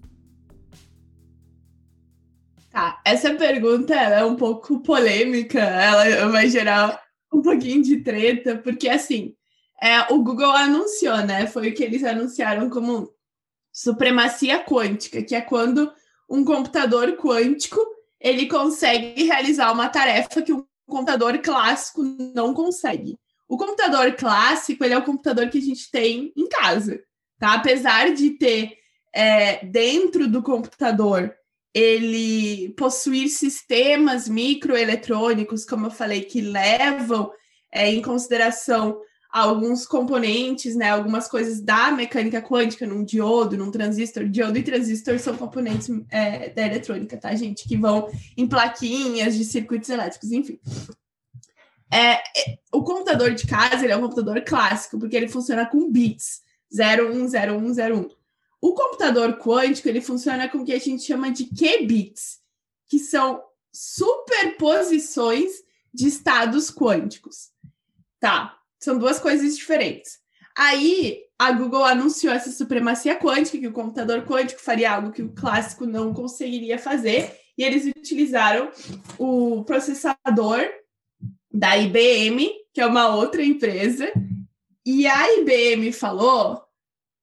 Tá, 2.71 3.01
essa 3.05 3.35
pergunta 3.35 3.95
é 3.95 4.25
um 4.25 4.37
pouco 4.37 4.81
polêmica, 4.81 5.61
ela 5.61 6.29
vai 6.29 6.49
gerar 6.49 7.01
um 7.33 7.41
pouquinho 7.41 7.83
de 7.83 8.03
treta, 8.03 8.59
porque 8.59 8.89
assim, 8.89 9.35
é, 9.81 10.13
o 10.13 10.23
Google 10.23 10.51
anunciou, 10.51 11.19
né? 11.19 11.47
Foi 11.47 11.71
o 11.71 11.75
que 11.75 11.83
eles 11.83 12.05
anunciaram 12.05 12.69
como 12.69 13.11
supremacia 13.73 14.63
quântica, 14.65 15.23
que 15.23 15.35
é 15.35 15.41
quando 15.41 15.93
um 16.29 16.45
computador 16.45 17.17
quântico 17.17 17.81
ele 18.21 18.47
consegue 18.47 19.23
realizar 19.25 19.73
uma 19.73 19.89
tarefa 19.89 20.43
que 20.43 20.53
um 20.53 20.65
computador 20.87 21.39
clássico 21.39 22.03
não 22.35 22.53
consegue. 22.55 23.19
O 23.49 23.57
computador 23.57 24.13
clássico 24.15 24.85
ele 24.85 24.95
é 24.95 24.99
o 24.99 25.05
computador 25.05 25.49
que 25.49 25.59
a 25.59 25.63
gente 25.63 25.91
tem 25.91 26.33
em 26.37 26.49
casa, 26.49 27.01
tá? 27.39 27.55
Apesar 27.55 28.13
de 28.15 28.31
ter 28.31 28.77
é, 29.13 29.65
dentro 29.65 30.29
do 30.29 30.43
computador 30.43 31.35
ele 31.73 32.71
possuir 32.71 33.29
sistemas 33.29 34.27
microeletrônicos, 34.29 35.65
como 35.65 35.87
eu 35.87 35.91
falei, 35.91 36.23
que 36.23 36.41
levam 36.41 37.31
é, 37.71 37.93
em 37.93 38.01
consideração 38.01 38.99
alguns 39.31 39.87
componentes, 39.87 40.75
né, 40.75 40.89
algumas 40.89 41.29
coisas 41.29 41.61
da 41.61 41.91
mecânica 41.93 42.41
quântica, 42.41 42.87
num 42.87 43.05
diodo, 43.05 43.59
num 43.59 43.71
transistor. 43.71 44.27
Diodo 44.27 44.57
e 44.57 44.63
transistor 44.63 45.19
são 45.19 45.37
componentes 45.37 45.91
é, 46.11 46.49
da 46.49 46.67
eletrônica, 46.67 47.19
tá, 47.19 47.35
gente? 47.35 47.69
Que 47.69 47.77
vão 47.77 48.09
em 48.39 48.47
plaquinhas 48.47 49.37
de 49.37 49.45
circuitos 49.45 49.91
elétricos, 49.91 50.33
enfim. 50.33 50.59
É, 51.93 52.15
é 52.15 52.23
o 52.73 52.83
computador 52.83 53.35
de 53.35 53.47
casa 53.47 53.85
ele 53.85 53.93
é 53.93 53.97
um 53.97 54.03
computador 54.03 54.41
clássico, 54.41 54.99
porque 54.99 55.15
ele 55.15 55.29
funciona 55.29 55.67
com 55.67 55.93
bits 55.93 56.46
010101. 56.73 58.09
O 58.61 58.75
computador 58.75 59.39
quântico 59.39 59.89
ele 59.89 60.01
funciona 60.01 60.49
com 60.49 60.59
o 60.59 60.65
que 60.65 60.73
a 60.73 60.79
gente 60.79 61.03
chama 61.03 61.31
de 61.31 61.45
qubits, 61.45 62.41
que 62.89 62.99
são 62.99 63.43
superposições 63.73 65.53
de 65.93 66.09
estados 66.09 66.71
quânticos. 66.71 67.51
Tá, 68.19 68.59
são 68.79 68.99
duas 68.99 69.19
coisas 69.19 69.57
diferentes. 69.57 70.19
Aí 70.57 71.21
a 71.39 71.53
Google 71.53 71.85
anunciou 71.85 72.33
essa 72.33 72.51
supremacia 72.51 73.19
quântica, 73.19 73.59
que 73.59 73.69
o 73.69 73.73
computador 73.73 74.25
quântico 74.25 74.61
faria 74.61 74.93
algo 74.93 75.13
que 75.13 75.23
o 75.23 75.33
clássico 75.33 75.85
não 75.87 76.15
conseguiria 76.15 76.79
fazer, 76.79 77.39
e 77.59 77.63
eles 77.63 77.85
utilizaram 77.87 78.71
o 79.19 79.65
processador 79.65 80.67
da 81.53 81.77
IBM, 81.77 82.51
que 82.73 82.81
é 82.81 82.87
uma 82.87 83.15
outra 83.15 83.43
empresa, 83.43 84.11
e 84.87 85.05
a 85.05 85.39
IBM 85.39 85.93
falou 85.93 86.63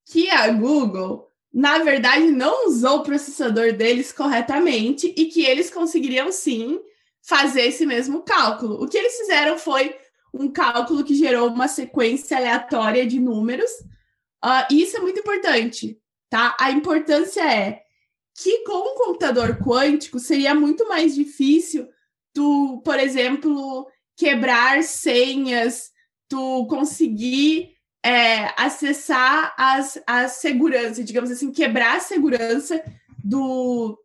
que 0.06 0.30
a 0.30 0.50
Google, 0.50 1.30
na 1.52 1.80
verdade, 1.80 2.30
não 2.30 2.68
usou 2.68 2.98
o 2.98 3.04
processador 3.04 3.72
deles 3.72 4.12
corretamente 4.12 5.14
e 5.16 5.28
que 5.28 5.46
eles 5.46 5.70
conseguiriam 5.70 6.30
sim 6.30 6.82
fazer 7.22 7.62
esse 7.62 7.86
mesmo 7.86 8.22
cálculo. 8.24 8.84
O 8.84 8.88
que 8.88 8.98
eles 8.98 9.16
fizeram 9.16 9.58
foi 9.58 9.96
um 10.34 10.52
cálculo 10.52 11.06
que 11.06 11.16
gerou 11.16 11.48
uma 11.48 11.70
sequência 11.70 12.36
aleatória 12.36 13.08
de 13.08 13.18
números. 13.18 13.72
Uh, 14.44 14.74
isso 14.74 14.98
é 14.98 15.00
muito 15.00 15.22
importante, 15.22 15.98
tá? 16.30 16.58
A 16.60 16.70
importância 16.70 17.42
é 17.42 17.82
que 18.36 18.66
com 18.66 18.92
um 18.92 18.96
computador 18.98 19.58
quântico 19.58 20.20
seria 20.20 20.54
muito 20.54 20.86
mais 20.90 21.16
difícil 21.16 21.88
tu, 22.34 22.82
por 22.84 23.00
exemplo, 23.00 23.88
quebrar 24.18 24.84
senhas, 24.84 25.93
tu 26.34 26.66
conseguir 26.66 27.74
é, 28.04 28.52
acessar 28.58 29.54
as, 29.56 30.02
a 30.08 30.28
segurança, 30.28 31.04
digamos 31.04 31.30
assim, 31.30 31.52
quebrar 31.52 31.98
a 31.98 32.00
segurança 32.00 32.84
do, 33.24 33.96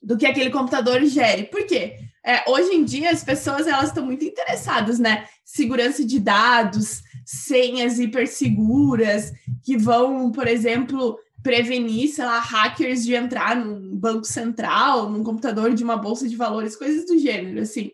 do 0.00 0.16
que 0.16 0.24
aquele 0.24 0.50
computador 0.50 1.04
gere. 1.04 1.44
Por 1.44 1.66
quê? 1.66 1.96
É, 2.24 2.48
hoje 2.48 2.72
em 2.72 2.84
dia 2.84 3.10
as 3.10 3.24
pessoas 3.24 3.66
elas 3.66 3.88
estão 3.88 4.06
muito 4.06 4.24
interessadas, 4.24 5.00
né? 5.00 5.26
Segurança 5.44 6.04
de 6.04 6.20
dados, 6.20 7.02
senhas 7.26 7.98
hiperseguras, 7.98 9.32
que 9.64 9.76
vão, 9.76 10.30
por 10.30 10.46
exemplo, 10.46 11.18
prevenir, 11.42 12.08
sei 12.08 12.24
lá, 12.24 12.38
hackers 12.38 13.04
de 13.04 13.16
entrar 13.16 13.56
num 13.56 13.96
banco 13.96 14.24
central, 14.24 15.10
num 15.10 15.24
computador 15.24 15.74
de 15.74 15.82
uma 15.82 15.96
bolsa 15.96 16.28
de 16.28 16.36
valores, 16.36 16.76
coisas 16.76 17.04
do 17.04 17.18
gênero, 17.18 17.60
assim. 17.60 17.90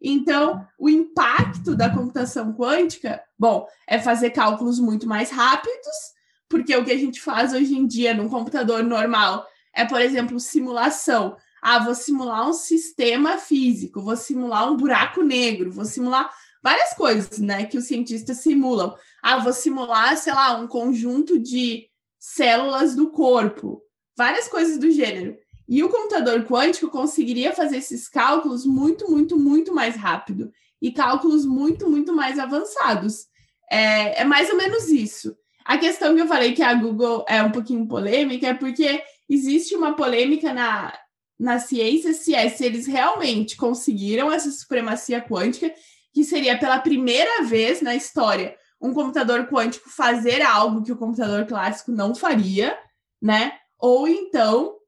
Então, 0.00 0.66
o 0.78 0.88
impacto 0.88 1.76
da 1.76 1.90
computação 1.90 2.52
quântica, 2.54 3.22
bom, 3.38 3.66
é 3.86 3.98
fazer 3.98 4.30
cálculos 4.30 4.80
muito 4.80 5.06
mais 5.06 5.30
rápidos, 5.30 5.96
porque 6.48 6.74
o 6.74 6.84
que 6.84 6.92
a 6.92 6.98
gente 6.98 7.20
faz 7.20 7.52
hoje 7.52 7.76
em 7.76 7.86
dia 7.86 8.14
num 8.14 8.28
computador 8.28 8.82
normal 8.82 9.46
é, 9.74 9.84
por 9.84 10.00
exemplo, 10.00 10.40
simulação. 10.40 11.36
Ah, 11.62 11.78
vou 11.78 11.94
simular 11.94 12.48
um 12.48 12.52
sistema 12.52 13.38
físico, 13.38 14.00
vou 14.00 14.16
simular 14.16 14.70
um 14.70 14.76
buraco 14.76 15.22
negro, 15.22 15.70
vou 15.70 15.84
simular 15.84 16.30
várias 16.62 16.94
coisas, 16.94 17.38
né, 17.38 17.66
que 17.66 17.78
os 17.78 17.84
cientistas 17.84 18.38
simulam. 18.38 18.94
Ah, 19.22 19.38
vou 19.38 19.52
simular, 19.52 20.16
sei 20.16 20.32
lá, 20.32 20.58
um 20.58 20.66
conjunto 20.66 21.38
de 21.38 21.86
células 22.18 22.94
do 22.94 23.10
corpo, 23.10 23.82
várias 24.16 24.48
coisas 24.48 24.78
do 24.78 24.90
gênero. 24.90 25.36
E 25.70 25.84
o 25.84 25.88
computador 25.88 26.44
quântico 26.46 26.90
conseguiria 26.90 27.52
fazer 27.52 27.76
esses 27.76 28.08
cálculos 28.08 28.66
muito, 28.66 29.08
muito, 29.08 29.38
muito 29.38 29.72
mais 29.72 29.94
rápido. 29.94 30.50
E 30.82 30.90
cálculos 30.90 31.46
muito, 31.46 31.88
muito 31.88 32.12
mais 32.12 32.40
avançados. 32.40 33.28
É, 33.70 34.22
é 34.22 34.24
mais 34.24 34.50
ou 34.50 34.56
menos 34.56 34.88
isso. 34.88 35.32
A 35.64 35.78
questão 35.78 36.12
que 36.16 36.22
eu 36.22 36.26
falei 36.26 36.54
que 36.54 36.62
a 36.62 36.74
Google 36.74 37.24
é 37.28 37.40
um 37.40 37.52
pouquinho 37.52 37.86
polêmica 37.86 38.48
é 38.48 38.54
porque 38.54 39.00
existe 39.28 39.76
uma 39.76 39.94
polêmica 39.94 40.52
na, 40.52 40.92
na 41.38 41.60
ciência 41.60 42.12
se 42.14 42.34
é 42.34 42.48
se 42.48 42.64
eles 42.64 42.88
realmente 42.88 43.56
conseguiram 43.56 44.32
essa 44.32 44.50
supremacia 44.50 45.20
quântica, 45.20 45.72
que 46.12 46.24
seria 46.24 46.58
pela 46.58 46.80
primeira 46.80 47.44
vez 47.44 47.80
na 47.80 47.94
história 47.94 48.56
um 48.82 48.92
computador 48.92 49.46
quântico 49.46 49.88
fazer 49.88 50.42
algo 50.42 50.82
que 50.82 50.90
o 50.90 50.96
computador 50.96 51.46
clássico 51.46 51.92
não 51.92 52.12
faria, 52.12 52.76
né? 53.22 53.52
Ou 53.78 54.08
então 54.08 54.79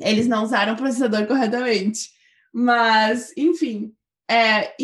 eles 0.00 0.26
não 0.26 0.44
usaram 0.44 0.74
o 0.74 0.76
processador 0.76 1.26
corretamente. 1.26 2.10
Mas, 2.52 3.32
enfim, 3.36 3.92
é, 4.30 4.74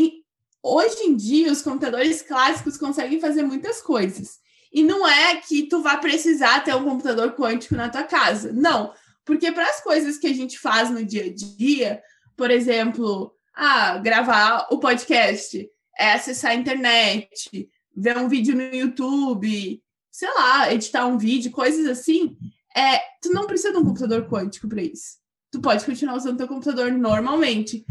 hoje 0.63 1.03
em 1.05 1.17
dia 1.17 1.53
os 1.53 1.63
computadores 1.63 2.23
clássicos 2.23 2.77
conseguem 2.77 3.21
fazer 3.21 3.43
muitas 3.43 3.81
coisas. 3.81 4.39
E 4.73 4.83
não 4.83 5.07
é 5.07 5.37
que 5.37 5.69
tu 5.69 5.83
vai 5.83 6.01
precisar 6.01 6.65
ter 6.65 6.75
um 6.75 6.85
computador 6.85 7.33
quântico 7.35 7.77
na 7.77 7.89
tua 7.89 8.03
casa. 8.03 8.53
Não, 8.53 8.93
porque 9.25 9.53
para 9.53 9.69
as 9.69 9.83
coisas 9.83 10.19
que 10.19 10.27
a 10.27 10.33
gente 10.33 10.59
faz 10.59 10.91
no 10.91 11.05
dia 11.05 11.27
a 11.27 11.35
dia, 11.35 12.03
por 12.37 12.51
exemplo, 12.51 13.33
ah, 13.55 13.99
gravar 13.99 14.67
o 14.71 14.79
podcast, 14.79 15.69
é 15.97 16.13
acessar 16.13 16.51
a 16.51 16.57
internet, 16.57 17.69
ver 17.97 18.19
um 18.19 18.29
vídeo 18.29 18.57
no 18.57 18.63
YouTube, 18.75 19.81
sei 20.11 20.29
lá, 20.35 20.73
editar 20.73 21.07
um 21.07 21.19
vídeo, 21.19 21.53
coisas 21.53 21.87
assim, 21.87 22.37
é, 22.77 22.99
tu 23.23 23.33
não 23.33 23.47
precisa 23.47 23.73
de 23.73 23.79
um 23.79 23.85
computador 23.85 24.29
quântico 24.29 24.69
para 24.69 24.83
isso. 24.83 25.19
Tu 25.51 25.61
pode 25.61 25.85
continuar 25.85 26.17
usando 26.17 26.39
teu 26.39 26.49
computador 26.49 26.91
normalmente. 26.93 27.85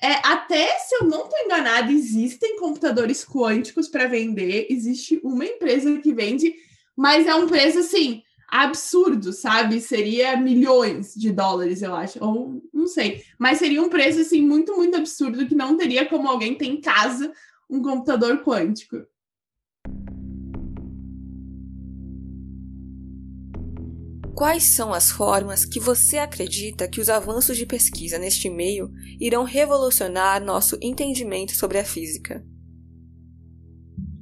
É, 0.00 0.12
até 0.26 0.78
se 0.78 0.94
eu 0.96 1.04
não 1.04 1.24
estou 1.24 1.38
enganada, 1.44 1.90
existem 1.90 2.58
computadores 2.58 3.24
quânticos 3.24 3.88
para 3.88 4.06
vender. 4.06 4.66
Existe 4.68 5.18
uma 5.24 5.44
empresa 5.44 5.98
que 5.98 6.12
vende, 6.12 6.54
mas 6.94 7.26
é 7.26 7.34
um 7.34 7.46
preço 7.46 7.78
assim 7.78 8.22
absurdo, 8.48 9.32
sabe? 9.32 9.80
Seria 9.80 10.36
milhões 10.36 11.14
de 11.14 11.32
dólares, 11.32 11.82
eu 11.82 11.94
acho, 11.94 12.22
ou 12.22 12.62
não 12.72 12.86
sei. 12.86 13.24
Mas 13.38 13.58
seria 13.58 13.82
um 13.82 13.88
preço 13.88 14.20
assim 14.20 14.42
muito, 14.42 14.76
muito 14.76 14.96
absurdo 14.96 15.46
que 15.46 15.54
não 15.54 15.76
teria 15.76 16.06
como 16.06 16.28
alguém 16.28 16.54
ter 16.54 16.66
em 16.66 16.80
casa 16.80 17.32
um 17.68 17.82
computador 17.82 18.42
quântico. 18.44 19.04
Quais 24.36 24.64
são 24.64 24.92
as 24.92 25.10
formas 25.10 25.64
que 25.64 25.80
você 25.80 26.18
acredita 26.18 26.86
que 26.86 27.00
os 27.00 27.08
avanços 27.08 27.56
de 27.56 27.64
pesquisa 27.64 28.18
neste 28.18 28.50
meio 28.50 28.92
irão 29.18 29.44
revolucionar 29.44 30.44
nosso 30.44 30.78
entendimento 30.82 31.56
sobre 31.56 31.78
a 31.78 31.84
física? 31.86 32.44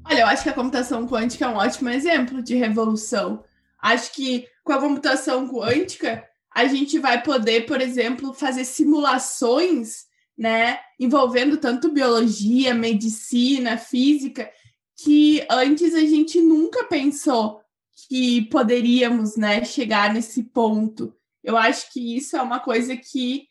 Olha, 0.05 0.21
eu 0.21 0.27
acho 0.29 0.45
que 0.45 0.49
a 0.49 0.55
computação 0.55 1.05
quântica 1.09 1.45
é 1.45 1.49
um 1.49 1.57
ótimo 1.57 1.89
exemplo 1.89 2.41
de 2.41 2.55
revolução. 2.55 3.43
Acho 3.83 4.13
que 4.13 4.47
com 4.63 4.73
a 4.73 4.79
computação 4.79 5.49
quântica, 5.49 6.25
a 6.55 6.65
gente 6.69 6.97
vai 7.01 7.21
poder, 7.21 7.67
por 7.67 7.81
exemplo, 7.81 8.33
fazer 8.33 8.65
simulações, 8.65 10.05
né, 10.39 10.79
envolvendo 10.97 11.57
tanto 11.57 11.91
biologia, 11.91 12.73
medicina, 12.73 13.77
física, 13.77 14.49
que 14.97 15.45
antes 15.51 15.93
a 15.93 16.01
gente 16.03 16.41
nunca 16.41 16.85
pensou 16.85 17.64
que 18.09 18.43
poderíamos, 18.49 19.37
né, 19.37 19.65
chegar 19.65 20.13
nesse 20.13 20.43
ponto. 20.43 21.15
Eu 21.43 21.57
acho 21.57 21.93
que 21.93 22.17
isso 22.17 22.37
é 22.37 22.43
uma 22.43 22.61
coisa 22.61 22.97
que 22.97 23.49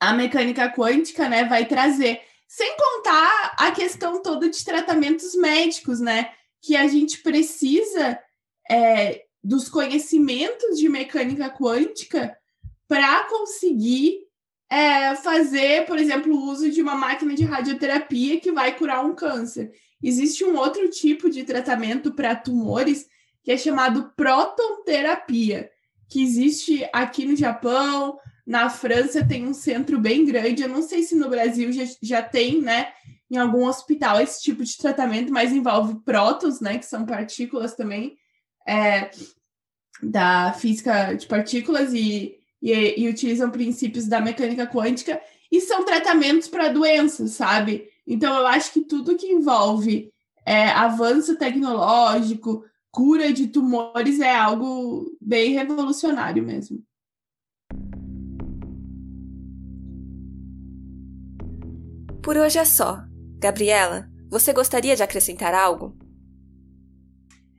a 0.00 0.12
mecânica 0.12 0.70
quântica, 0.72 1.28
né, 1.28 1.44
vai 1.44 1.66
trazer. 1.66 2.20
Sem 2.46 2.76
contar 2.76 3.56
a 3.58 3.70
questão 3.70 4.22
toda 4.22 4.48
de 4.48 4.64
tratamentos 4.64 5.34
médicos, 5.34 6.00
né, 6.00 6.32
que 6.62 6.76
a 6.76 6.86
gente 6.86 7.22
precisa 7.22 8.18
é, 8.70 9.24
dos 9.42 9.68
conhecimentos 9.68 10.78
de 10.78 10.88
mecânica 10.88 11.50
quântica 11.50 12.36
para 12.88 13.24
conseguir 13.24 14.26
é, 14.68 15.14
fazer, 15.16 15.86
por 15.86 15.98
exemplo, 15.98 16.34
o 16.34 16.50
uso 16.50 16.70
de 16.70 16.82
uma 16.82 16.94
máquina 16.94 17.34
de 17.34 17.44
radioterapia 17.44 18.40
que 18.40 18.50
vai 18.52 18.76
curar 18.76 19.04
um 19.04 19.14
câncer. 19.14 19.72
Existe 20.02 20.44
um 20.44 20.56
outro 20.56 20.88
tipo 20.90 21.30
de 21.30 21.44
tratamento 21.44 22.12
para 22.12 22.34
tumores 22.34 23.06
que 23.46 23.52
é 23.52 23.56
chamado 23.56 24.12
protonterapia, 24.16 25.70
que 26.10 26.20
existe 26.20 26.84
aqui 26.92 27.24
no 27.24 27.36
Japão, 27.36 28.18
na 28.44 28.68
França 28.68 29.24
tem 29.24 29.46
um 29.46 29.54
centro 29.54 30.00
bem 30.00 30.24
grande. 30.24 30.64
Eu 30.64 30.68
não 30.68 30.82
sei 30.82 31.04
se 31.04 31.14
no 31.14 31.30
Brasil 31.30 31.72
já, 31.72 31.84
já 32.02 32.22
tem, 32.22 32.60
né, 32.60 32.92
em 33.30 33.36
algum 33.36 33.64
hospital 33.64 34.20
esse 34.20 34.42
tipo 34.42 34.64
de 34.64 34.76
tratamento, 34.76 35.32
mas 35.32 35.52
envolve 35.52 36.00
prótons, 36.04 36.60
né, 36.60 36.76
que 36.76 36.84
são 36.86 37.06
partículas 37.06 37.76
também 37.76 38.16
é, 38.66 39.12
da 40.02 40.52
física 40.52 41.14
de 41.14 41.26
partículas 41.28 41.94
e 41.94 42.36
e, 42.60 43.00
e 43.00 43.08
utilizam 43.08 43.48
princípios 43.48 44.08
da 44.08 44.20
mecânica 44.20 44.66
quântica 44.66 45.20
e 45.52 45.60
são 45.60 45.84
tratamentos 45.84 46.48
para 46.48 46.68
doenças, 46.68 47.32
sabe? 47.32 47.88
Então, 48.04 48.36
eu 48.36 48.46
acho 48.46 48.72
que 48.72 48.80
tudo 48.80 49.16
que 49.16 49.28
envolve 49.28 50.10
é, 50.44 50.68
avanço 50.70 51.36
tecnológico, 51.36 52.64
cura 52.96 53.30
de 53.30 53.48
tumores 53.48 54.20
é 54.20 54.34
algo 54.34 55.14
bem 55.20 55.52
revolucionário 55.52 56.42
mesmo. 56.42 56.82
Por 62.22 62.38
hoje 62.38 62.58
é 62.58 62.64
só. 62.64 63.04
Gabriela, 63.38 64.08
você 64.30 64.50
gostaria 64.50 64.96
de 64.96 65.02
acrescentar 65.02 65.52
algo? 65.52 65.94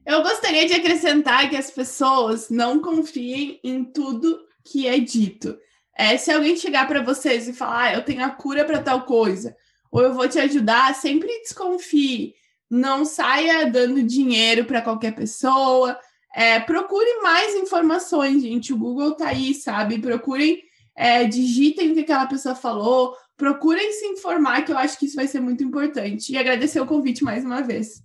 Eu 0.03 0.23
gostaria 0.23 0.65
de 0.65 0.73
acrescentar 0.73 1.47
que 1.51 1.55
as 1.55 1.69
pessoas 1.69 2.49
não 2.49 2.81
confiem 2.81 3.59
em 3.63 3.85
tudo 3.85 4.39
que 4.65 4.87
é 4.87 4.97
dito. 4.97 5.55
É, 5.95 6.17
se 6.17 6.31
alguém 6.31 6.55
chegar 6.55 6.87
para 6.87 7.03
vocês 7.03 7.47
e 7.47 7.53
falar, 7.53 7.83
ah, 7.83 7.93
eu 7.93 8.03
tenho 8.03 8.25
a 8.25 8.31
cura 8.31 8.65
para 8.65 8.81
tal 8.81 9.05
coisa, 9.05 9.55
ou 9.91 10.01
eu 10.01 10.15
vou 10.15 10.27
te 10.27 10.39
ajudar, 10.39 10.95
sempre 10.95 11.27
desconfie. 11.41 12.33
Não 12.69 13.05
saia 13.05 13.69
dando 13.69 14.03
dinheiro 14.03 14.65
para 14.65 14.81
qualquer 14.81 15.15
pessoa. 15.15 15.97
É, 16.35 16.59
procure 16.59 17.21
mais 17.21 17.55
informações, 17.55 18.41
gente. 18.41 18.73
O 18.73 18.77
Google 18.77 19.15
tá 19.15 19.29
aí, 19.29 19.53
sabe? 19.53 19.99
Procurem, 19.99 20.61
é, 20.95 21.23
digitem 21.23 21.91
o 21.91 21.93
que 21.93 22.01
aquela 22.01 22.27
pessoa 22.27 22.53
falou, 22.55 23.15
procurem 23.35 23.91
se 23.93 24.05
informar, 24.07 24.63
que 24.63 24.71
eu 24.71 24.77
acho 24.77 24.97
que 24.97 25.05
isso 25.05 25.15
vai 25.15 25.27
ser 25.27 25.39
muito 25.39 25.63
importante. 25.63 26.31
E 26.33 26.37
agradecer 26.37 26.79
o 26.79 26.85
convite 26.85 27.23
mais 27.23 27.45
uma 27.45 27.61
vez. 27.61 28.03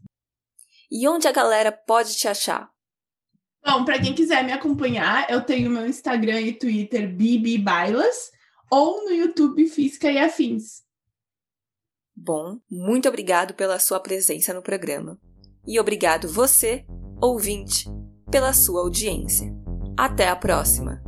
E 0.91 1.09
onde 1.09 1.27
a 1.27 1.33
galera 1.33 1.73
pode 1.73 2.17
te 2.17 2.29
achar? 2.29 2.71
Bom, 3.65 3.85
para 3.85 4.01
quem 4.01 4.15
quiser 4.15 4.45
me 4.45 4.53
acompanhar, 4.53 5.31
eu 5.31 5.41
tenho 5.41 5.71
meu 5.71 5.87
Instagram 5.87 6.41
e 6.41 6.53
Twitter 6.53 7.09
Bibi 7.09 7.59
Bailas 7.59 8.31
ou 8.71 9.05
no 9.05 9.13
YouTube 9.13 9.69
Física 9.69 10.11
e 10.11 10.19
Afins. 10.19 10.83
Bom, 12.25 12.57
muito 12.71 13.09
obrigado 13.09 13.53
pela 13.53 13.81
sua 13.81 13.99
presença 13.99 14.55
no 14.55 14.63
programa. 14.63 15.19
E 15.67 15.81
obrigado 15.81 16.29
você, 16.29 16.85
ouvinte, 17.21 17.85
pela 18.31 18.53
sua 18.53 18.83
audiência. 18.83 19.53
Até 19.99 20.29
a 20.29 20.37
próxima! 20.37 21.03